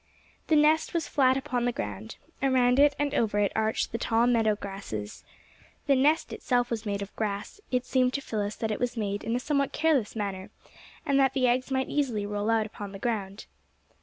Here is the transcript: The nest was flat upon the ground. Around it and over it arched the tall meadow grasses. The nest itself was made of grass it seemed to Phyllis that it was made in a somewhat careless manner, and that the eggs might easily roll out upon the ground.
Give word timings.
The 0.47 0.55
nest 0.55 0.95
was 0.95 1.07
flat 1.07 1.37
upon 1.37 1.65
the 1.65 1.71
ground. 1.71 2.15
Around 2.41 2.79
it 2.79 2.95
and 2.97 3.13
over 3.13 3.37
it 3.37 3.51
arched 3.55 3.91
the 3.91 3.99
tall 3.99 4.25
meadow 4.25 4.55
grasses. 4.55 5.23
The 5.85 5.95
nest 5.95 6.33
itself 6.33 6.71
was 6.71 6.87
made 6.87 7.03
of 7.03 7.15
grass 7.15 7.61
it 7.69 7.85
seemed 7.85 8.15
to 8.15 8.21
Phyllis 8.21 8.55
that 8.55 8.71
it 8.71 8.79
was 8.79 8.97
made 8.97 9.23
in 9.23 9.35
a 9.35 9.39
somewhat 9.39 9.73
careless 9.73 10.15
manner, 10.15 10.49
and 11.05 11.19
that 11.19 11.33
the 11.35 11.45
eggs 11.47 11.69
might 11.69 11.87
easily 11.89 12.25
roll 12.25 12.49
out 12.49 12.65
upon 12.65 12.93
the 12.93 12.97
ground. 12.97 13.45